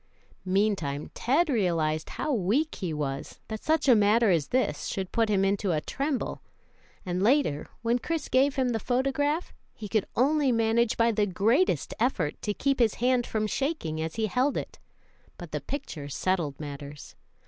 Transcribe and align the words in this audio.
Meantime, 0.45 1.11
Ted 1.13 1.47
realized 1.47 2.09
how 2.17 2.33
weak 2.33 2.73
he 2.73 2.91
was, 2.91 3.39
that 3.49 3.63
such 3.63 3.87
a 3.87 3.93
matter 3.93 4.31
as 4.31 4.47
this 4.47 4.87
should 4.87 5.11
put 5.11 5.29
him 5.29 5.45
into 5.45 5.73
a 5.73 5.79
tremble; 5.79 6.41
and 7.05 7.21
later, 7.21 7.67
when 7.83 7.99
Chris 7.99 8.27
gave 8.27 8.55
him 8.55 8.69
the 8.69 8.79
photograph, 8.79 9.53
he 9.75 9.87
could 9.87 10.07
only 10.15 10.51
manage 10.51 10.97
by 10.97 11.11
the 11.11 11.27
greatest 11.27 11.93
effort 11.99 12.41
to 12.41 12.51
keep 12.51 12.79
his 12.79 12.95
hand 12.95 13.27
from 13.27 13.45
shaking 13.45 14.01
as 14.01 14.15
he 14.15 14.25
held 14.25 14.57
it, 14.57 14.79
but 15.37 15.51
the 15.51 15.61
picture 15.61 16.09
settled 16.09 16.59
matters. 16.59 17.15